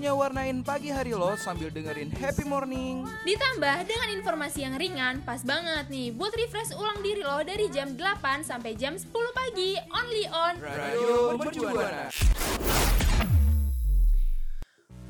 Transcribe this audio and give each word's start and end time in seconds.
waktunya 0.00 0.16
warnain 0.16 0.64
pagi 0.64 0.88
hari 0.88 1.12
lo 1.12 1.36
sambil 1.36 1.68
dengerin 1.68 2.08
happy 2.08 2.40
morning. 2.48 3.04
Ditambah 3.20 3.84
dengan 3.84 4.08
informasi 4.16 4.64
yang 4.64 4.80
ringan, 4.80 5.20
pas 5.28 5.44
banget 5.44 5.92
nih 5.92 6.08
buat 6.16 6.32
refresh 6.32 6.72
ulang 6.72 7.04
diri 7.04 7.20
lo 7.20 7.36
dari 7.44 7.68
jam 7.68 7.92
8 7.92 8.40
sampai 8.40 8.80
jam 8.80 8.96
10 8.96 9.12
pagi, 9.12 9.76
only 9.92 10.24
on 10.32 10.56
Radio 10.56 11.36
Mercubuana. 11.36 12.08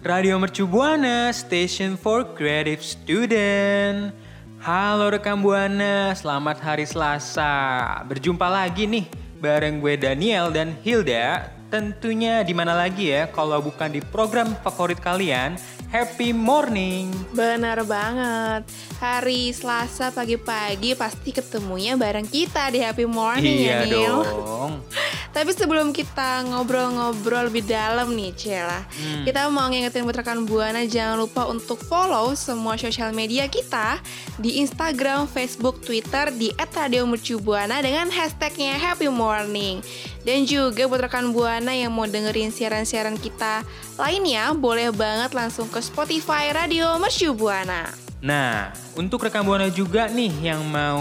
Radio 0.03 0.35
Mercu 0.43 0.67
Buana, 0.67 1.31
Station 1.31 1.95
for 1.95 2.27
Creative 2.35 2.83
Student. 2.83 4.11
Halo 4.59 5.15
rekam 5.15 5.39
Buana, 5.39 6.19
selamat 6.19 6.67
hari 6.67 6.83
Selasa. 6.91 8.03
Berjumpa 8.11 8.51
lagi 8.51 8.91
nih 8.91 9.07
bareng 9.39 9.79
gue 9.79 9.95
Daniel 9.95 10.51
dan 10.51 10.75
Hilda. 10.83 11.60
Tentunya 11.71 12.43
di 12.43 12.51
mana 12.51 12.75
lagi 12.75 13.15
ya 13.15 13.31
kalau 13.31 13.63
bukan 13.63 13.95
di 13.95 14.03
program 14.03 14.59
favorit 14.59 14.99
kalian, 14.99 15.55
Happy 15.91 16.35
Morning. 16.35 17.11
Benar 17.31 17.87
banget. 17.87 18.67
Hari 18.99 19.55
Selasa 19.55 20.15
pagi-pagi 20.15 20.99
pasti 20.99 21.31
ketemunya 21.31 21.95
bareng 21.99 22.27
kita 22.27 22.75
di 22.75 22.79
Happy 22.83 23.07
Morning 23.07 23.67
iya 23.67 23.83
ya, 23.83 23.91
Nil. 23.91 24.23
dong. 24.23 24.83
Tapi 25.35 25.55
sebelum 25.55 25.95
kita 25.95 26.43
ngobrol-ngobrol 26.51 27.51
lebih 27.51 27.63
dalam 27.67 28.19
nih, 28.19 28.35
Cela. 28.35 28.83
Hmm. 28.83 29.23
Kita 29.23 29.47
mau 29.47 29.71
ngingetin 29.71 30.03
buat 30.03 30.19
rekan 30.19 30.43
Buana 30.43 30.83
jangan 30.87 31.23
lupa 31.23 31.47
untuk 31.47 31.79
follow 31.87 32.35
semua 32.35 32.75
sosial 32.75 33.15
media 33.15 33.47
kita 33.47 34.03
di 34.43 34.59
Instagram, 34.59 35.31
Facebook, 35.31 35.87
Twitter 35.87 36.35
di 36.35 36.51
@radiomercubuana 36.59 37.79
dengan 37.79 38.11
hashtagnya 38.11 38.75
Happy 38.75 39.07
Morning. 39.07 39.83
Dan 40.21 40.45
juga 40.45 40.85
buat 40.85 41.01
rekan 41.01 41.33
Buana 41.33 41.73
yang 41.73 41.97
mau 41.97 42.05
dengerin 42.05 42.53
siaran-siaran 42.53 43.17
kita 43.17 43.65
lainnya, 43.97 44.53
boleh 44.53 44.93
banget 44.93 45.33
langsung 45.33 45.65
ke 45.73 45.81
Spotify 45.81 46.53
Radio 46.53 47.01
Mercu 47.01 47.33
Buana. 47.33 47.89
Nah, 48.21 48.69
untuk 49.01 49.25
rekam 49.25 49.49
Buana 49.49 49.73
juga 49.73 50.13
nih 50.13 50.53
yang 50.53 50.61
mau 50.69 51.01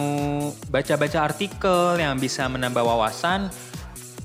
baca-baca 0.71 1.27
artikel 1.27 1.99
yang 1.99 2.15
bisa 2.15 2.47
menambah 2.47 2.79
wawasan 2.79 3.51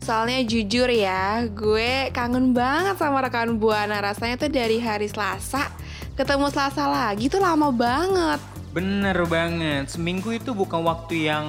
Soalnya 0.05 0.45
jujur 0.45 0.93
ya, 0.93 1.49
gue 1.49 2.13
kangen 2.13 2.53
banget 2.53 3.01
sama 3.01 3.25
rekan 3.25 3.57
Buana. 3.57 4.05
Rasanya 4.05 4.37
tuh 4.37 4.53
dari 4.53 4.77
hari 4.77 5.09
Selasa, 5.09 5.73
ketemu 6.13 6.53
Selasa 6.53 6.85
lagi 6.85 7.33
tuh 7.33 7.41
lama 7.41 7.73
banget. 7.73 8.39
Bener 8.77 9.17
banget, 9.25 9.89
seminggu 9.89 10.29
itu 10.37 10.53
bukan 10.53 10.85
waktu 10.85 11.33
yang 11.33 11.49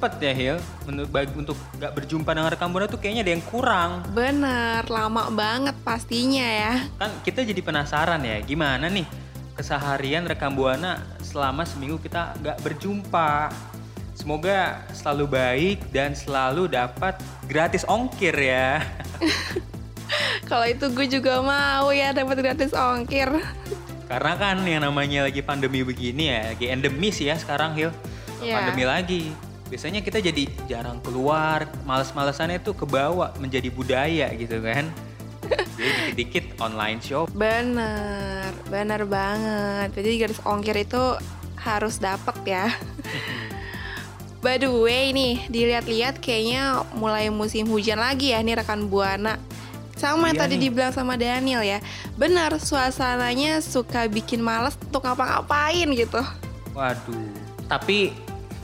cepet 0.00 0.16
ya 0.24 0.32
Hil. 0.32 0.56
Menurut 0.88 1.12
bagi 1.12 1.36
untuk 1.36 1.60
gak 1.76 1.92
berjumpa 1.92 2.32
dengan 2.32 2.48
rekam 2.48 2.72
Buana 2.72 2.88
tuh 2.88 2.96
kayaknya 2.96 3.20
ada 3.20 3.32
yang 3.36 3.44
kurang. 3.44 4.00
Bener, 4.16 4.80
lama 4.88 5.28
banget 5.28 5.76
pastinya 5.84 6.40
ya. 6.40 6.88
Kan 6.96 7.12
kita 7.20 7.44
jadi 7.44 7.60
penasaran 7.60 8.24
ya, 8.24 8.40
gimana 8.40 8.88
nih 8.88 9.04
keseharian 9.52 10.24
rekam 10.24 10.56
Buana 10.56 11.04
selama 11.20 11.68
seminggu 11.68 12.00
kita 12.00 12.32
nggak 12.40 12.64
berjumpa. 12.64 13.52
Semoga 14.16 14.88
selalu 14.96 15.36
baik 15.36 15.78
dan 15.92 16.16
selalu 16.16 16.72
dapat 16.72 17.20
gratis 17.44 17.84
ongkir 17.84 18.32
ya. 18.32 18.80
Kalau 20.48 20.64
itu 20.64 20.88
gue 20.96 21.06
juga 21.12 21.44
mau 21.44 21.92
ya 21.92 22.16
dapat 22.16 22.40
gratis 22.40 22.72
ongkir. 22.72 23.28
Karena 24.08 24.32
kan 24.40 24.64
yang 24.64 24.80
namanya 24.80 25.28
lagi 25.28 25.44
pandemi 25.44 25.84
begini 25.84 26.32
ya, 26.32 26.56
lagi 26.56 26.72
endemis 26.72 27.20
ya 27.20 27.36
sekarang 27.36 27.76
Hil. 27.76 27.92
Iya. 28.40 28.64
Pandemi 28.64 28.84
lagi. 28.88 29.49
Biasanya 29.70 30.02
kita 30.02 30.18
jadi 30.18 30.50
jarang 30.66 30.98
keluar, 30.98 31.70
males-malesannya 31.86 32.58
tuh 32.58 32.74
kebawa 32.74 33.30
menjadi 33.38 33.70
budaya 33.70 34.26
gitu 34.34 34.58
kan. 34.60 34.90
Jadi 35.50 36.14
dikit-dikit 36.14 36.44
online 36.62 37.00
shop. 37.02 37.26
Bener, 37.34 38.50
bener 38.70 39.02
banget. 39.02 39.94
Jadi 39.98 40.10
garis 40.22 40.40
ongkir 40.46 40.78
itu 40.78 41.18
harus 41.58 41.98
dapet 41.98 42.36
ya. 42.46 42.66
By 44.44 44.56
the 44.56 44.70
way 44.70 45.10
nih, 45.10 45.50
dilihat-lihat 45.50 46.22
kayaknya 46.22 46.86
mulai 46.94 47.28
musim 47.28 47.66
hujan 47.66 47.98
lagi 47.98 48.30
ya 48.30 48.40
nih 48.40 48.62
rekan 48.62 48.86
Buana. 48.86 49.36
Sama 49.98 50.32
yang 50.32 50.38
Iya 50.38 50.42
tadi 50.48 50.54
nih. 50.56 50.62
dibilang 50.70 50.92
sama 50.96 51.14
Daniel 51.18 51.60
ya. 51.60 51.78
Benar, 52.16 52.56
suasananya 52.56 53.60
suka 53.60 54.08
bikin 54.08 54.40
males 54.40 54.78
untuk 54.80 55.04
ngapa-ngapain 55.04 55.88
gitu. 55.92 56.22
Waduh. 56.72 57.26
Tapi 57.68 58.16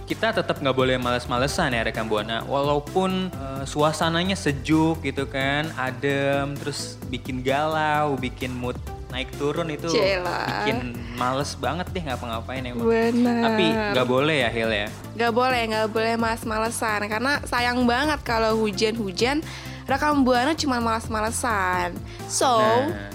kita 0.07 0.31
tetap 0.31 0.63
nggak 0.63 0.77
boleh 0.77 0.97
males-malesan 0.97 1.75
ya 1.75 1.83
rekan 1.83 2.07
buana. 2.07 2.47
Walaupun 2.47 3.29
eh, 3.35 3.65
suasananya 3.67 4.39
sejuk 4.39 5.03
gitu 5.03 5.27
kan, 5.27 5.67
adem, 5.75 6.55
terus 6.55 6.95
bikin 7.11 7.43
galau, 7.43 8.15
bikin 8.15 8.55
mood 8.55 8.79
naik 9.07 9.31
turun 9.39 9.71
itu 9.71 9.87
Cela. 9.87 10.67
bikin 10.67 10.93
males 11.15 11.55
banget 11.59 11.87
deh 11.95 12.03
ngapa-ngapain 12.07 12.63
emang. 12.63 12.87
Bener. 12.87 13.43
Tapi 13.43 13.67
nggak 13.95 14.07
boleh 14.07 14.37
ya 14.47 14.51
Hil 14.51 14.71
ya. 14.71 14.89
Gak 15.17 15.33
boleh, 15.33 15.65
gak 15.73 15.89
boleh 15.97 16.15
males-malesan 16.21 17.09
Karena 17.09 17.41
sayang 17.49 17.89
banget 17.89 18.21
kalau 18.21 18.53
hujan-hujan 18.61 19.41
Rekam 19.89 20.29
Buana 20.29 20.53
cuma 20.53 20.77
males-malesan 20.77 21.97
So, 22.29 22.61
Nah, 22.61 23.09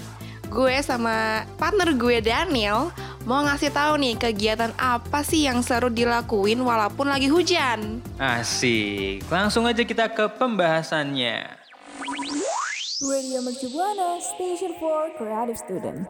gue 0.50 0.74
sama 0.82 1.46
partner 1.56 1.94
gue 1.94 2.18
Daniel 2.18 2.90
Mau 3.22 3.46
ngasih 3.46 3.70
tahu 3.70 4.02
nih 4.02 4.18
kegiatan 4.18 4.74
apa 4.74 5.22
sih 5.22 5.46
yang 5.46 5.62
seru 5.62 5.86
dilakuin 5.86 6.58
walaupun 6.58 7.06
lagi 7.06 7.30
hujan 7.30 8.02
asik. 8.18 9.22
Langsung 9.30 9.62
aja 9.62 9.86
kita 9.86 10.10
ke 10.10 10.26
pembahasannya. 10.26 11.54
Radio 13.02 13.38
Mercu 13.42 13.70
Buana, 13.70 14.18
Station 14.18 14.74
for 14.82 15.10
Creative 15.14 15.58
Student. 15.58 16.06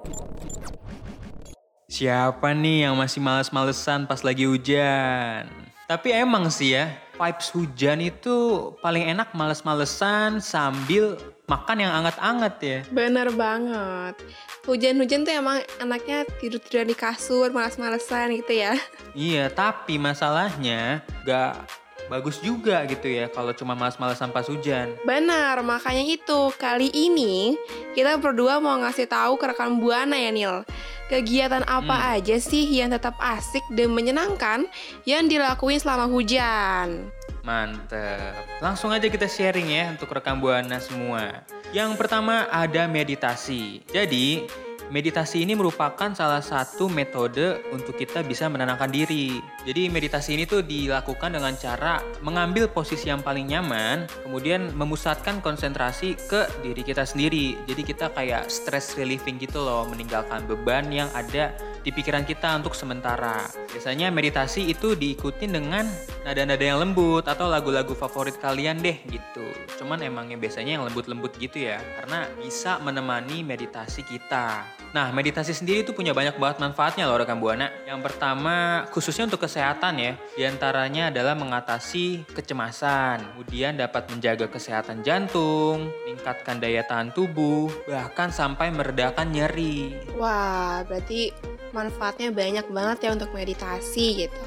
Siapa 1.92 2.56
nih 2.56 2.88
yang 2.88 2.96
masih 2.96 3.20
males-malesan 3.20 4.08
pas 4.08 4.24
lagi 4.24 4.48
hujan? 4.48 5.48
Tapi 5.88 6.08
emang 6.16 6.48
sih 6.48 6.72
ya, 6.72 6.96
vibes 7.20 7.52
hujan 7.52 8.00
itu 8.00 8.72
paling 8.80 9.04
enak 9.04 9.36
males-malesan 9.36 10.40
sambil 10.40 11.20
makan 11.52 11.76
yang 11.84 11.92
anget-anget 11.92 12.54
ya. 12.60 12.78
Bener 12.88 13.28
banget 13.36 14.16
Hujan-hujan 14.64 15.26
tuh 15.26 15.34
emang 15.34 15.58
enaknya 15.82 16.24
tidur-tiduran 16.38 16.88
di 16.88 16.96
kasur, 16.96 17.50
males-malesan 17.52 18.32
gitu 18.38 18.56
ya 18.56 18.72
Iya, 19.12 19.52
tapi 19.52 20.00
masalahnya 20.00 21.02
gak 21.28 21.82
bagus 22.10 22.42
juga 22.42 22.82
gitu 22.84 23.06
ya 23.06 23.30
kalau 23.30 23.54
cuma 23.54 23.72
males-malesan 23.72 24.34
pas 24.34 24.44
hujan. 24.44 24.92
Benar, 25.06 25.62
makanya 25.62 26.02
itu 26.02 26.50
kali 26.60 26.90
ini 26.92 27.56
kita 27.96 28.18
berdua 28.18 28.58
mau 28.58 28.76
ngasih 28.82 29.06
tahu 29.06 29.38
ke 29.38 29.52
rekan 29.52 29.78
Buana 29.78 30.16
ya 30.18 30.28
Nil. 30.28 30.66
Kegiatan 31.08 31.64
apa 31.68 32.16
aja 32.16 32.40
sih 32.40 32.64
yang 32.72 32.88
tetap 32.88 33.12
asik 33.20 33.60
dan 33.76 33.92
menyenangkan 33.92 34.64
yang 35.04 35.28
dilakuin 35.28 35.76
selama 35.76 36.08
hujan? 36.08 37.12
Mantep. 37.42 38.62
Langsung 38.62 38.94
aja 38.94 39.10
kita 39.10 39.26
sharing 39.26 39.68
ya 39.70 39.84
untuk 39.90 40.14
rekam 40.14 40.38
Buana 40.38 40.78
semua. 40.78 41.42
Yang 41.74 41.98
pertama 41.98 42.46
ada 42.46 42.86
meditasi. 42.86 43.82
Jadi, 43.90 44.46
meditasi 44.92 45.42
ini 45.42 45.56
merupakan 45.56 46.12
salah 46.12 46.44
satu 46.44 46.86
metode 46.86 47.64
untuk 47.72 47.96
kita 47.96 48.20
bisa 48.22 48.46
menenangkan 48.46 48.92
diri. 48.92 49.40
Jadi 49.64 49.88
meditasi 49.88 50.36
ini 50.36 50.44
tuh 50.44 50.60
dilakukan 50.60 51.32
dengan 51.32 51.56
cara 51.56 52.04
mengambil 52.20 52.68
posisi 52.68 53.08
yang 53.08 53.24
paling 53.24 53.48
nyaman, 53.48 54.04
kemudian 54.22 54.70
memusatkan 54.76 55.40
konsentrasi 55.40 56.14
ke 56.28 56.44
diri 56.60 56.84
kita 56.84 57.08
sendiri. 57.08 57.56
Jadi 57.64 57.82
kita 57.82 58.12
kayak 58.12 58.52
stress 58.52 58.94
relieving 58.94 59.40
gitu 59.40 59.64
loh, 59.64 59.88
meninggalkan 59.88 60.44
beban 60.44 60.92
yang 60.92 61.08
ada 61.16 61.56
di 61.82 61.90
pikiran 61.90 62.22
kita 62.22 62.54
untuk 62.58 62.72
sementara. 62.78 63.46
Biasanya 63.70 64.08
meditasi 64.14 64.70
itu 64.70 64.94
diikuti 64.94 65.50
dengan 65.50 65.86
nada-nada 66.22 66.62
yang 66.62 66.78
lembut 66.78 67.26
atau 67.26 67.50
lagu-lagu 67.50 67.92
favorit 67.92 68.38
kalian 68.38 68.78
deh 68.78 69.02
gitu. 69.10 69.46
Cuman 69.82 69.98
emangnya 70.02 70.38
biasanya 70.38 70.78
yang 70.78 70.84
lembut-lembut 70.86 71.34
gitu 71.38 71.66
ya, 71.66 71.82
karena 71.98 72.30
bisa 72.38 72.78
menemani 72.78 73.42
meditasi 73.42 74.06
kita. 74.06 74.62
Nah, 74.94 75.10
meditasi 75.10 75.56
sendiri 75.56 75.82
itu 75.82 75.92
punya 75.96 76.14
banyak 76.14 76.38
banget 76.38 76.62
manfaatnya 76.62 77.08
loh 77.10 77.18
rekan 77.18 77.42
Buana. 77.42 77.72
Yang 77.88 78.00
pertama, 78.06 78.86
khususnya 78.94 79.26
untuk 79.26 79.42
kesehatan 79.42 79.98
ya, 79.98 80.12
di 80.38 80.42
antaranya 80.46 81.10
adalah 81.10 81.34
mengatasi 81.34 82.28
kecemasan, 82.30 83.34
kemudian 83.34 83.74
dapat 83.74 84.06
menjaga 84.12 84.46
kesehatan 84.46 85.02
jantung, 85.02 85.90
meningkatkan 86.04 86.60
daya 86.62 86.84
tahan 86.86 87.10
tubuh, 87.10 87.72
bahkan 87.88 88.30
sampai 88.30 88.70
meredakan 88.70 89.32
nyeri. 89.32 89.96
Wah, 90.14 90.84
berarti 90.86 91.32
manfaatnya 91.72 92.30
banyak 92.30 92.66
banget 92.68 92.98
ya 93.08 93.10
untuk 93.16 93.32
meditasi 93.32 94.28
gitu. 94.28 94.42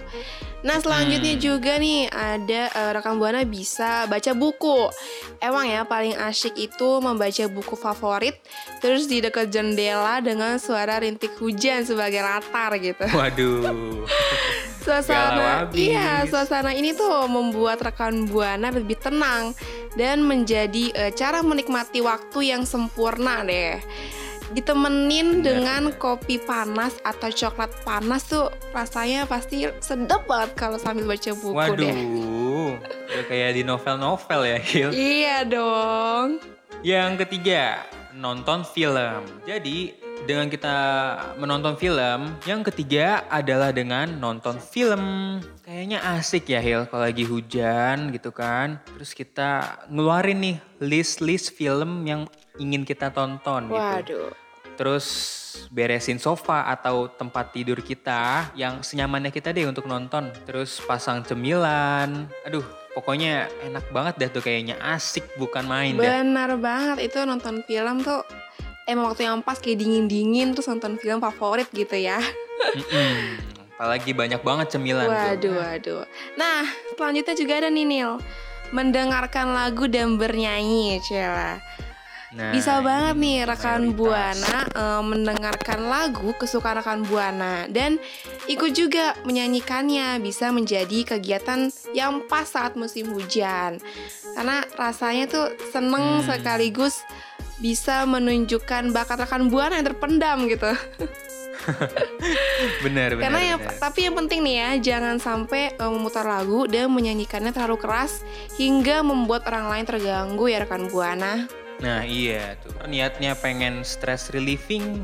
Nah 0.66 0.82
selanjutnya 0.82 1.38
Hmm. 1.38 1.44
juga 1.46 1.78
nih 1.78 2.10
ada 2.10 2.62
eh, 2.74 2.92
rekan 2.98 3.22
buana 3.22 3.46
bisa 3.46 4.10
baca 4.10 4.34
buku. 4.34 4.90
Emang 5.38 5.70
ya 5.70 5.86
paling 5.86 6.18
asyik 6.18 6.58
itu 6.58 6.90
membaca 7.02 7.46
buku 7.46 7.78
favorit, 7.78 8.34
terus 8.82 9.06
di 9.06 9.22
dekat 9.22 9.54
jendela 9.54 10.18
dengan 10.26 10.58
suara 10.58 10.98
rintik 10.98 11.38
hujan 11.38 11.86
sebagai 11.86 12.26
latar 12.26 12.74
gitu. 12.82 13.06
Waduh. 13.14 14.06
Suasana 14.86 15.66
iya, 15.74 16.30
suasana 16.30 16.70
ini 16.70 16.94
tuh 16.94 17.26
membuat 17.26 17.82
rekan 17.82 18.30
buana 18.30 18.70
lebih 18.70 19.02
tenang 19.02 19.58
dan 19.98 20.22
menjadi 20.22 20.94
eh, 20.94 21.10
cara 21.10 21.42
menikmati 21.42 22.06
waktu 22.06 22.54
yang 22.54 22.70
sempurna 22.70 23.42
deh. 23.42 23.82
Ditemenin 24.54 25.42
Bener, 25.42 25.44
dengan 25.44 25.82
bener. 25.90 25.98
kopi 25.98 26.38
panas 26.38 26.94
atau 27.02 27.34
coklat 27.34 27.72
panas 27.82 28.30
tuh 28.30 28.54
rasanya 28.76 29.26
pasti 29.26 29.66
sedap 29.82 30.30
banget 30.30 30.54
kalau 30.54 30.78
sambil 30.78 31.10
baca 31.10 31.32
buku 31.34 31.72
deh. 31.80 31.96
Waduh. 31.96 32.72
Kayak 33.26 33.52
di 33.58 33.64
novel-novel 33.66 34.42
ya, 34.46 34.58
Hil. 34.62 34.90
Iya 34.94 35.38
dong. 35.48 36.44
Yang 36.86 37.26
ketiga, 37.26 37.82
nonton 38.14 38.62
film. 38.68 39.26
Jadi, 39.48 39.98
dengan 40.24 40.48
kita 40.48 40.78
menonton 41.36 41.76
film, 41.76 42.40
yang 42.48 42.62
ketiga 42.64 43.28
adalah 43.28 43.76
dengan 43.76 44.16
nonton 44.18 44.58
film. 44.58 45.38
Kayaknya 45.66 46.00
asik 46.18 46.50
ya 46.50 46.62
Hil 46.62 46.88
kalau 46.88 47.04
lagi 47.04 47.26
hujan 47.28 48.14
gitu 48.14 48.32
kan. 48.32 48.80
Terus 48.96 49.12
kita 49.12 49.82
ngeluarin 49.92 50.40
nih 50.40 50.58
list-list 50.80 51.54
film 51.54 52.06
yang 52.08 52.30
ingin 52.62 52.88
kita 52.88 53.12
tonton 53.12 53.70
gitu. 53.70 53.80
Waduh. 53.80 54.30
Terus 54.76 55.08
beresin 55.72 56.20
sofa 56.20 56.68
atau 56.68 57.08
tempat 57.08 57.56
tidur 57.56 57.80
kita 57.80 58.52
yang 58.60 58.84
senyamannya 58.84 59.32
kita 59.32 59.56
deh 59.56 59.64
untuk 59.64 59.88
nonton. 59.88 60.28
Terus 60.44 60.84
pasang 60.84 61.24
cemilan. 61.24 62.28
Aduh, 62.44 62.64
pokoknya 62.92 63.48
enak 63.64 63.88
banget 63.96 64.14
dah 64.20 64.30
tuh 64.36 64.44
kayaknya 64.44 64.76
asik 64.84 65.24
bukan 65.40 65.64
main 65.64 65.96
dah. 65.96 66.20
Benar 66.20 66.60
banget 66.60 67.08
itu 67.08 67.24
nonton 67.24 67.64
film 67.64 68.04
tuh 68.04 68.28
emang 68.84 69.16
waktu 69.16 69.32
yang 69.32 69.40
pas 69.40 69.56
kayak 69.56 69.80
dingin-dingin 69.80 70.52
terus 70.52 70.68
nonton 70.68 71.00
film 71.00 71.24
favorit 71.24 71.72
gitu 71.72 71.96
ya. 71.96 72.20
Mm-mm. 72.76 73.40
Apalagi 73.80 74.12
banyak 74.12 74.44
banget 74.44 74.76
cemilan 74.76 75.08
tuh. 75.08 75.16
Waduh, 75.16 75.56
waduh. 75.56 76.04
Nah, 76.36 76.68
selanjutnya 76.96 77.36
juga 77.36 77.54
ada 77.64 77.68
nih 77.72 77.88
Nil. 77.88 78.20
Mendengarkan 78.72 79.56
lagu 79.56 79.88
dan 79.88 80.16
bernyanyi, 80.20 81.00
Cela. 81.04 81.60
Nah, 82.36 82.52
Bisa 82.52 82.84
banget 82.84 83.16
nih 83.16 83.48
rekan. 83.48 83.96
Buana 83.96 84.68
eh, 84.68 85.02
mendengarkan 85.02 85.88
lagu 85.88 86.36
kesukaan 86.36 86.84
rekan 86.84 87.08
Buana 87.08 87.64
dan 87.72 87.96
ikut 88.46 88.76
juga 88.76 89.16
menyanyikannya 89.24 90.20
bisa 90.20 90.52
menjadi 90.52 91.16
kegiatan 91.16 91.72
yang 91.96 92.28
pas 92.28 92.44
saat 92.44 92.76
musim 92.76 93.16
hujan. 93.16 93.80
Karena 94.36 94.68
rasanya 94.76 95.32
tuh 95.32 95.46
seneng 95.72 96.20
Hmm. 96.20 96.28
sekaligus 96.28 97.00
bisa 97.56 98.04
menunjukkan 98.04 98.92
bakat 98.92 99.24
rekan 99.24 99.48
Buana 99.48 99.80
yang 99.80 99.88
terpendam 99.88 100.44
gitu. 100.52 100.76
Bener, 102.84 103.16
bener, 103.16 103.24
Karena 103.26 103.42
yang 103.42 103.58
bener. 103.58 103.80
tapi 103.80 104.06
yang 104.06 104.14
penting 104.14 104.44
nih 104.44 104.56
ya, 104.60 104.70
jangan 104.94 105.18
sampai 105.18 105.72
eh, 105.72 105.90
memutar 105.90 106.28
lagu 106.28 106.68
dan 106.68 106.92
menyanyikannya 106.92 107.56
terlalu 107.56 107.80
keras 107.80 108.22
hingga 108.60 109.00
membuat 109.02 109.48
orang 109.48 109.72
lain 109.72 109.86
terganggu 109.88 110.46
ya 110.46 110.62
rekan 110.62 110.92
Buana. 110.92 111.48
Nah 111.80 112.04
iya 112.04 112.56
tuh. 112.60 112.72
Niatnya 112.88 113.36
pengen 113.36 113.84
stress 113.84 114.32
relieving 114.32 115.04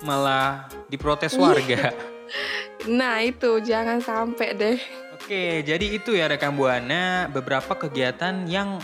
malah 0.00 0.68
diprotes 0.86 1.34
Iya. 1.34 1.42
warga. 1.42 1.82
Nah, 2.86 3.18
itu 3.18 3.58
jangan 3.62 3.98
sampai 3.98 4.54
deh. 4.54 4.78
Oke, 5.14 5.62
jadi 5.62 5.86
itu 5.90 6.14
ya 6.14 6.26
rekan 6.26 6.54
Buana 6.54 7.26
beberapa 7.26 7.74
kegiatan 7.74 8.46
yang 8.46 8.78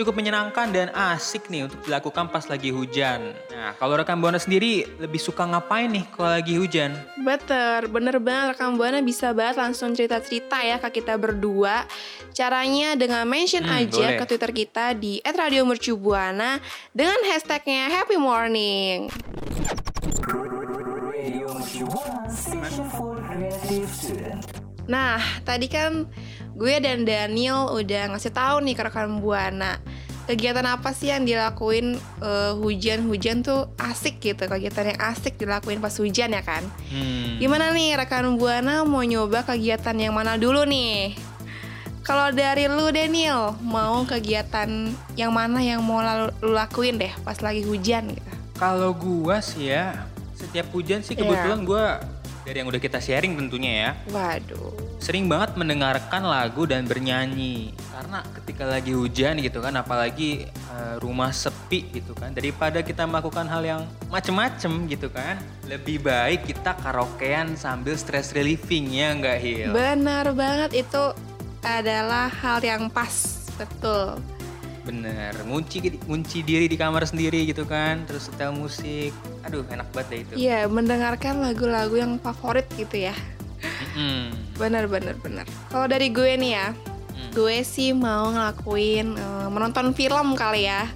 cukup 0.00 0.16
menyenangkan 0.16 0.72
dan 0.72 0.88
asik 0.90 1.52
nih 1.52 1.68
untuk 1.68 1.84
dilakukan 1.84 2.32
pas 2.32 2.48
lagi 2.48 2.72
hujan. 2.72 3.36
Nah, 3.52 3.76
kalau 3.76 4.00
rekan 4.00 4.16
Buana 4.16 4.40
sendiri 4.40 4.88
lebih 4.96 5.20
suka 5.20 5.44
ngapain 5.44 5.92
nih 5.92 6.08
kalau 6.08 6.32
lagi 6.32 6.56
hujan? 6.56 6.96
Better, 7.20 7.84
bener 7.86 8.16
banget 8.16 8.56
rekan 8.56 8.80
Buana 8.80 9.04
bisa 9.04 9.36
banget 9.36 9.60
langsung 9.60 9.92
cerita-cerita 9.92 10.56
ya 10.64 10.80
ke 10.80 10.88
kita 10.88 11.20
berdua. 11.20 11.84
Caranya 12.32 12.96
dengan 12.96 13.28
mention 13.28 13.60
Hmm, 13.60 13.76
aja 13.84 14.06
boleh. 14.08 14.18
ke 14.18 14.24
Twitter 14.24 14.52
kita 14.56 14.96
di 14.96 15.20
@radiomercubuana 15.20 16.56
dengan 16.96 17.20
hashtagnya 17.28 17.92
Happy 17.92 18.16
Morning. 18.16 19.12
Radio 21.10 21.52
Mercubuana 21.52 22.24
Station 22.32 22.88
for 22.88 23.20
Creative 23.20 23.90
Student. 23.92 24.40
Nah, 24.88 25.20
tadi 25.44 25.70
kan 25.70 26.08
gue 26.60 26.74
dan 26.76 27.02
Daniel 27.02 27.72
udah 27.72 28.12
ngasih 28.12 28.30
tahu 28.30 28.60
nih 28.60 28.76
ke 28.76 28.82
rekan 28.84 29.16
Buana 29.18 29.80
kegiatan 30.28 30.62
apa 30.62 30.92
sih 30.92 31.08
yang 31.08 31.24
dilakuin 31.24 31.96
eh, 32.20 32.52
hujan-hujan 32.54 33.40
tuh 33.40 33.72
asik 33.74 34.20
gitu 34.20 34.44
kegiatan 34.44 34.92
yang 34.92 35.00
asik 35.02 35.34
dilakuin 35.34 35.80
pas 35.80 35.96
hujan 35.96 36.30
ya 36.30 36.44
kan 36.44 36.62
Hmm. 36.92 37.40
Gimana 37.40 37.72
nih 37.72 37.96
rekan 37.96 38.36
Buana 38.36 38.84
mau 38.84 39.00
nyoba 39.00 39.42
kegiatan 39.42 39.96
yang 39.96 40.12
mana 40.12 40.36
dulu 40.36 40.62
nih? 40.62 41.16
Kalau 42.00 42.28
dari 42.28 42.66
lu 42.66 42.90
Daniel, 42.90 43.54
mau 43.62 44.02
kegiatan 44.02 44.66
yang 45.14 45.30
mana 45.30 45.62
yang 45.62 45.78
mau 45.80 46.00
lalu, 46.00 46.32
lu 46.42 46.50
lakuin 46.50 46.96
deh 46.96 47.12
pas 47.22 47.38
lagi 47.38 47.62
hujan 47.62 48.10
gitu? 48.10 48.30
Kalau 48.56 48.90
gua 48.90 49.38
sih 49.38 49.70
ya, 49.70 50.04
setiap 50.34 50.68
hujan 50.72 51.00
sih 51.00 51.14
Iya. 51.14 51.22
kebetulan 51.22 51.60
gua 51.62 51.84
dari 52.42 52.56
yang 52.58 52.68
udah 52.68 52.80
kita 52.80 52.98
sharing 52.98 53.36
tentunya 53.36 53.72
ya, 53.72 53.90
Waduh. 54.10 54.74
Sering 55.00 55.26
banget 55.26 55.56
mendengarkan 55.56 56.22
lagu 56.28 56.68
dan 56.68 56.84
bernyanyi. 56.84 57.72
Karena 57.88 58.20
ketika 58.36 58.68
lagi 58.68 58.92
hujan 58.92 59.40
gitu 59.40 59.64
kan, 59.64 59.72
apalagi 59.80 60.44
eh, 60.46 60.94
rumah 61.00 61.32
sepi 61.32 61.88
gitu 61.90 62.12
kan, 62.12 62.36
daripada 62.36 62.84
kita 62.84 63.08
melakukan 63.08 63.48
hal 63.48 63.64
yang 63.64 63.82
macem-macem 64.12 64.86
gitu 64.92 65.08
kan, 65.08 65.40
lebih 65.64 66.04
baik 66.04 66.44
kita 66.44 66.76
karaokean 66.84 67.56
sambil 67.56 67.96
stress 67.96 68.36
relieving 68.36 68.92
ya 68.92 69.16
nggak 69.16 69.38
Hil? 69.40 69.72
Benar 69.72 70.36
banget 70.36 70.84
itu 70.84 71.16
adalah 71.64 72.28
hal 72.28 72.60
yang 72.60 72.92
pas, 72.92 73.48
betul. 73.56 74.20
Bener, 74.80 75.36
ngunci, 75.44 76.00
ngunci 76.08 76.40
diri 76.40 76.64
di 76.64 76.76
kamar 76.76 77.04
sendiri 77.04 77.44
gitu 77.48 77.68
kan, 77.68 78.00
terus 78.08 78.32
setel 78.32 78.52
musik. 78.56 79.12
Aduh 79.44 79.64
enak 79.68 79.88
banget 79.92 80.08
deh 80.08 80.20
itu. 80.24 80.32
Iya, 80.48 80.68
mendengarkan 80.68 81.40
lagu-lagu 81.44 82.00
yang 82.00 82.16
favorit 82.20 82.64
gitu 82.76 83.08
ya. 83.08 83.16
Mm-mm. 83.60 84.32
Benar 84.54 84.84
benar 84.86 85.16
benar. 85.16 85.44
Kalau 85.68 85.86
dari 85.86 86.08
gue 86.08 86.32
nih 86.34 86.52
ya, 86.52 86.68
Hmm. 87.10 87.30
gue 87.32 87.60
sih 87.60 87.92
mau 87.92 88.28
ngelakuin 88.28 89.12
eh, 89.12 89.48
menonton 89.48 89.92
film 89.92 90.32
kali 90.34 90.64
ya. 90.64 90.88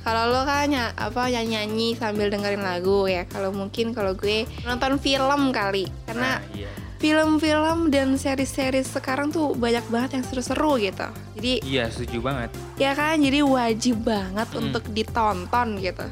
Kalau 0.00 0.28
lo 0.28 0.42
kan 0.42 0.64
ny- 0.66 0.80
apa 0.94 1.28
nyanyi 1.28 1.92
sambil 1.92 2.28
dengerin 2.28 2.60
lagu 2.60 3.04
ya. 3.04 3.24
Kalau 3.24 3.50
mungkin 3.50 3.92
kalau 3.92 4.12
gue 4.12 4.44
nonton 4.62 4.96
film 4.96 5.50
kali. 5.50 5.84
Karena 6.04 6.36
Nah, 6.36 6.56
iya. 6.56 6.68
film-film 6.96 7.88
dan 7.88 8.16
seri-seri 8.16 8.80
sekarang 8.80 9.28
tuh 9.28 9.52
banyak 9.52 9.84
banget 9.86 10.16
yang 10.16 10.24
seru-seru 10.24 10.76
gitu. 10.78 11.04
Jadi 11.34 11.52
Iya 11.62 11.88
setuju 11.88 12.20
banget. 12.22 12.48
ya 12.76 12.92
kan 12.92 13.16
jadi 13.16 13.40
wajib 13.40 14.00
banget 14.00 14.48
Hmm. 14.50 14.60
untuk 14.62 14.84
ditonton 14.86 15.76
gitu. 15.78 16.06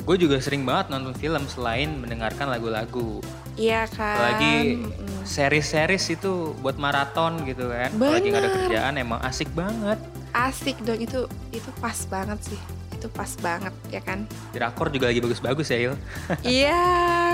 Gue 0.00 0.16
juga 0.16 0.38
sering 0.38 0.62
banget 0.62 0.88
nonton 0.88 1.12
film 1.14 1.42
selain 1.46 1.90
mendengarkan 1.92 2.48
lagu-lagu. 2.48 3.20
Iya 3.58 3.90
kan. 3.90 4.14
Apalagi 4.16 4.54
Mm-mm. 4.78 5.26
series-series 5.26 6.04
itu 6.14 6.54
buat 6.62 6.78
maraton 6.78 7.42
gitu 7.42 7.68
kan. 7.68 7.90
Kalau 7.90 8.12
lagi 8.14 8.26
nggak 8.30 8.38
ada 8.40 8.48
Bener. 8.48 8.60
kerjaan 8.64 8.94
emang 8.96 9.20
asik 9.20 9.50
banget. 9.52 9.98
asik 10.28 10.76
dong 10.84 11.00
itu 11.00 11.24
itu 11.50 11.66
pas 11.80 11.96
banget 12.06 12.36
sih 12.52 12.60
itu 12.92 13.08
pas 13.08 13.32
banget 13.40 13.72
ya 13.88 13.98
kan 13.98 14.28
Drakor 14.52 14.92
juga 14.92 15.08
lagi 15.08 15.18
bagus-bagus 15.18 15.72
ya, 15.72 15.78
Hil. 15.80 15.94
Iya 16.62 16.84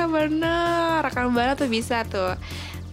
bener 0.07 1.02
rekan 1.02 1.35
buana 1.35 1.59
tuh 1.59 1.66
bisa 1.66 2.07
tuh 2.07 2.38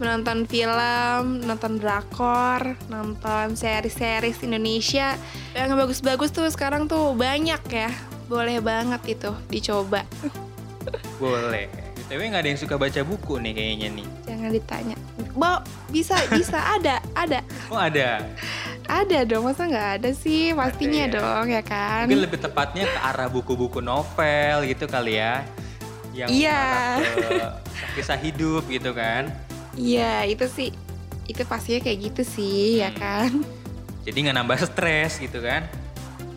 menonton 0.02 0.50
film, 0.50 1.46
nonton 1.46 1.78
drakor, 1.78 2.74
nonton 2.90 3.54
series-series 3.54 4.42
Indonesia 4.42 5.14
yang 5.54 5.78
bagus-bagus 5.78 6.34
tuh 6.34 6.50
sekarang 6.50 6.90
tuh 6.90 7.14
banyak 7.14 7.62
ya. 7.70 7.94
Boleh 8.26 8.58
banget 8.58 8.98
itu 9.06 9.30
dicoba. 9.46 10.02
Boleh. 11.22 11.70
BTW 12.12 12.27
nggak 12.27 12.44
ada 12.44 12.51
yang 12.51 12.60
suka 12.60 12.75
baca 12.75 13.01
buku 13.08 13.39
nih 13.39 13.53
kayaknya 13.56 13.88
nih. 13.96 14.08
Jangan 14.27 14.50
ditanya. 14.51 14.96
Bo, 15.32 15.63
bisa 15.88 16.20
bisa 16.27 16.60
ada 16.75 17.00
ada 17.15 17.39
Oh 17.72 17.80
ada. 17.80 18.27
ada 18.84 19.20
dong 19.24 19.48
masa 19.48 19.63
nggak 19.63 19.89
ada 19.96 20.12
sih 20.12 20.51
pastinya 20.51 21.08
ya. 21.08 21.15
dong 21.15 21.48
ya 21.48 21.63
kan. 21.63 22.12
Mungkin 22.12 22.20
lebih 22.20 22.44
tepatnya 22.44 22.84
ke 22.84 23.00
arah 23.00 23.32
buku-buku 23.32 23.80
novel 23.80 24.68
gitu 24.68 24.91
kali 24.91 25.24
ya. 25.24 25.48
Yang 26.12 26.36
Iya. 26.36 26.60
kisah 27.96 28.20
hidup 28.20 28.68
gitu 28.68 28.91
kan. 28.91 29.32
Iya 29.80 30.27
itu 30.27 30.51
sih 30.51 30.75
itu 31.32 31.48
pastinya 31.48 31.80
kayak 31.80 32.12
gitu 32.12 32.27
sih 32.27 32.84
ya 32.84 32.91
Hmm. 32.91 33.00
kan. 33.00 33.32
Jadi 34.03 34.18
nggak 34.20 34.36
nambah 34.36 34.60
stres 34.68 35.15
gitu 35.15 35.39
kan. 35.39 35.63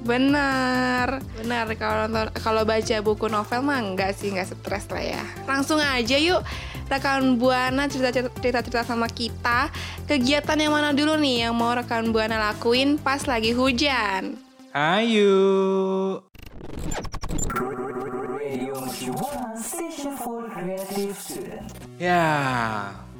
Benar, 0.05 1.25
benar. 1.41 1.65
Kalau 1.81 2.05
nonton- 2.07 2.33
kalau 2.37 2.63
baca 2.69 2.97
buku 3.01 3.27
novel 3.33 3.61
mah 3.65 3.81
enggak 3.81 4.13
sih, 4.13 4.29
enggak 4.29 4.53
stres 4.53 4.85
lah 4.93 5.01
ya. 5.01 5.23
Langsung 5.49 5.81
aja 5.81 6.17
yuk, 6.21 6.45
rekan 6.93 7.41
buana 7.41 7.89
cerita 7.89 8.13
cerita 8.13 8.61
cerita 8.61 8.85
sama 8.85 9.09
kita. 9.09 9.73
Kegiatan 10.05 10.61
yang 10.61 10.77
mana 10.77 10.93
dulu 10.93 11.17
nih 11.17 11.49
yang 11.49 11.57
mau 11.57 11.73
rekan 11.73 12.13
buana 12.13 12.37
lakuin 12.53 13.01
pas 13.01 13.25
lagi 13.25 13.57
hujan? 13.57 14.37
Ayo. 14.77 16.21
Ya, 21.97 22.25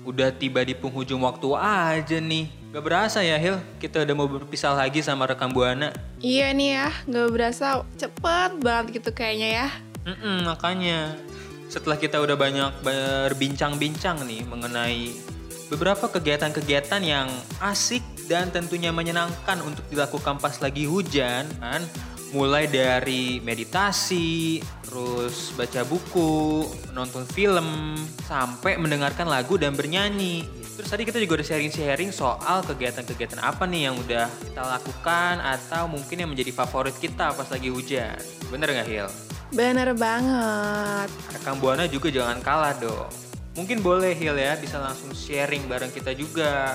udah 0.05 0.29
tiba 0.37 0.61
di 0.63 0.77
penghujung 0.77 1.25
waktu 1.25 1.49
aja 1.57 2.21
nih. 2.21 2.53
Gak 2.71 2.85
berasa 2.85 3.25
ya 3.25 3.41
Hil, 3.41 3.57
kita 3.81 4.05
udah 4.05 4.15
mau 4.15 4.29
berpisah 4.29 4.77
lagi 4.77 5.01
sama 5.01 5.25
rekan 5.25 5.51
Buana. 5.51 5.91
Iya 6.21 6.53
nih 6.53 6.71
ya, 6.77 6.89
nggak 7.09 7.29
berasa 7.33 7.83
cepet 7.97 8.51
banget 8.61 9.01
gitu 9.01 9.11
kayaknya 9.17 9.49
ya. 9.65 9.69
Mm-mm, 10.05 10.45
makanya 10.45 11.17
setelah 11.73 11.97
kita 11.97 12.21
udah 12.21 12.37
banyak 12.37 12.73
berbincang-bincang 12.85 14.21
nih 14.29 14.45
mengenai 14.45 15.17
beberapa 15.73 16.07
kegiatan-kegiatan 16.13 17.03
yang 17.03 17.27
asik 17.59 18.05
dan 18.29 18.53
tentunya 18.53 18.93
menyenangkan 18.93 19.61
untuk 19.65 19.85
dilakukan 19.89 20.37
pas 20.41 20.61
lagi 20.61 20.85
hujan 20.85 21.49
kan 21.61 21.83
mulai 22.35 22.67
dari 22.67 23.39
meditasi 23.41 24.59
terus 24.83 25.55
baca 25.55 25.87
buku 25.87 26.67
nonton 26.91 27.23
film 27.31 27.95
sampai 28.27 28.75
mendengarkan 28.75 29.31
lagu 29.31 29.55
dan 29.55 29.79
bernyanyi 29.79 30.43
terus 30.75 30.91
tadi 30.91 31.07
kita 31.07 31.23
juga 31.23 31.39
udah 31.39 31.47
sharing-sharing 31.47 32.11
soal 32.11 32.67
kegiatan-kegiatan 32.67 33.39
apa 33.39 33.63
nih 33.71 33.89
yang 33.89 33.97
udah 34.03 34.27
kita 34.27 34.63
lakukan 34.67 35.39
atau 35.39 35.87
mungkin 35.87 36.27
yang 36.27 36.31
menjadi 36.35 36.51
favorit 36.51 36.99
kita 36.99 37.31
pas 37.31 37.47
lagi 37.47 37.71
hujan 37.71 38.19
bener 38.51 38.75
nggak 38.75 38.89
Hil? 38.91 39.09
Bener 39.55 39.95
banget. 39.95 41.09
Rekam 41.31 41.63
Buana 41.63 41.87
juga 41.87 42.11
jangan 42.11 42.43
kalah 42.43 42.75
dong. 42.75 43.07
Mungkin 43.55 43.87
boleh 43.87 44.11
Hil 44.19 44.35
ya 44.35 44.59
bisa 44.59 44.83
langsung 44.83 45.15
sharing 45.15 45.71
bareng 45.71 45.95
kita 45.95 46.11
juga. 46.11 46.75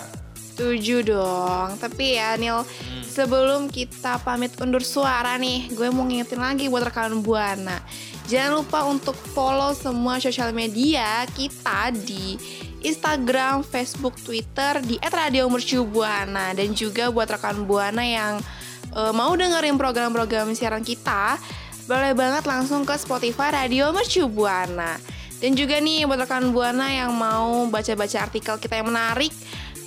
Setuju 0.59 1.07
dong. 1.07 1.79
Tapi 1.79 2.19
ya 2.19 2.35
Nil, 2.35 2.67
sebelum 3.07 3.71
kita 3.71 4.19
pamit 4.19 4.51
undur 4.59 4.83
suara 4.83 5.39
nih, 5.39 5.71
gue 5.71 5.87
mau 5.87 6.03
ngingetin 6.03 6.35
lagi 6.35 6.67
buat 6.67 6.83
rekan 6.83 7.23
Buana. 7.23 7.79
Jangan 8.27 8.59
lupa 8.59 8.83
untuk 8.83 9.15
follow 9.31 9.71
semua 9.71 10.19
sosial 10.19 10.51
media 10.51 11.23
kita 11.31 11.95
di 12.03 12.35
Instagram, 12.83 13.63
Facebook, 13.63 14.19
Twitter 14.19 14.83
di 14.83 14.99
@radiomercubuana 14.99 16.51
dan 16.51 16.75
juga 16.75 17.07
buat 17.07 17.31
rekan 17.31 17.63
Buana 17.63 18.03
yang 18.03 18.43
eh, 18.99 19.13
mau 19.15 19.31
dengerin 19.39 19.79
program-program 19.79 20.51
siaran 20.59 20.83
kita, 20.83 21.39
boleh 21.87 22.11
banget 22.11 22.43
langsung 22.43 22.83
ke 22.83 22.99
Spotify 22.99 23.63
Radio 23.63 23.95
Mercu 23.95 24.27
Buana. 24.27 24.99
Dan 25.39 25.55
juga 25.55 25.79
nih 25.79 26.03
buat 26.03 26.19
rekan 26.19 26.51
Buana 26.51 26.91
yang 26.91 27.15
mau 27.15 27.63
baca-baca 27.71 28.27
artikel 28.27 28.59
kita 28.59 28.83
yang 28.83 28.91
menarik 28.91 29.31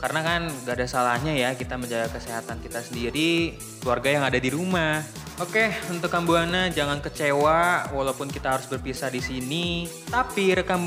Karena 0.00 0.20
kan 0.24 0.40
gak 0.64 0.80
ada 0.80 0.86
salahnya 0.88 1.36
ya 1.36 1.52
kita 1.52 1.76
menjaga 1.76 2.08
kesehatan 2.16 2.64
kita 2.64 2.80
sendiri, 2.80 3.52
keluarga 3.84 4.08
yang 4.08 4.24
ada 4.24 4.40
di 4.40 4.48
rumah. 4.48 5.04
Oke, 5.36 5.72
untuk 5.92 6.08
Kambuana 6.08 6.72
jangan 6.72 7.04
kecewa 7.04 7.92
walaupun 7.92 8.32
kita 8.32 8.56
harus 8.56 8.64
berpisah 8.64 9.12
di 9.12 9.20
sini. 9.20 9.84
Tapi 10.08 10.56
rekam 10.56 10.80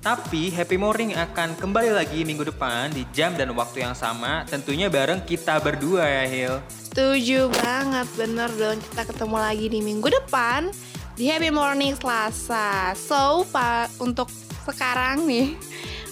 tapi 0.00 0.48
Happy 0.48 0.80
Morning 0.80 1.12
akan 1.12 1.60
kembali 1.60 1.92
lagi 1.92 2.24
minggu 2.24 2.48
depan 2.48 2.88
di 2.88 3.04
jam 3.12 3.36
dan 3.36 3.52
waktu 3.52 3.84
yang 3.84 3.92
sama, 3.92 4.48
tentunya 4.48 4.88
bareng 4.88 5.20
kita 5.28 5.60
berdua 5.60 6.08
ya 6.08 6.24
Hil. 6.24 6.54
Setuju 6.88 7.52
banget, 7.52 8.08
bener 8.16 8.48
dong. 8.56 8.80
Kita 8.80 9.04
ketemu 9.04 9.36
lagi 9.36 9.66
di 9.68 9.84
minggu 9.84 10.08
depan 10.08 10.72
di 11.20 11.28
Happy 11.28 11.52
Morning 11.52 11.92
Selasa. 12.00 12.96
So, 12.96 13.44
pak 13.52 13.92
untuk 14.00 14.32
sekarang 14.64 15.28
nih, 15.28 15.52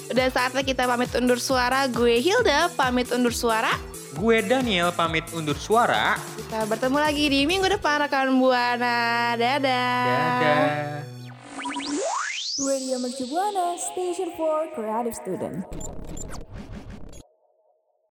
udah 0.09 0.27
saatnya 0.33 0.63
kita 0.65 0.89
pamit 0.89 1.13
undur 1.17 1.41
suara. 1.41 1.85
Gue 1.89 2.21
Hilda 2.21 2.73
pamit 2.73 3.09
undur 3.13 3.33
suara. 3.33 3.73
Gue 4.17 4.41
Daniel 4.41 4.91
pamit 4.91 5.29
undur 5.37 5.57
suara. 5.57 6.17
Kita 6.37 6.65
bertemu 6.65 6.99
lagi 6.99 7.25
di 7.29 7.41
minggu 7.45 7.69
depan 7.79 8.09
rekan 8.09 8.33
Buana. 8.41 9.37
Dadah. 9.37 10.05
Dadah. 10.09 10.65
Radio 12.59 12.99
Mercu 12.99 13.25
Buana 13.31 13.79
Station 13.79 14.35
for 14.35 14.67
Creative 14.75 15.15
Student. 15.15 15.63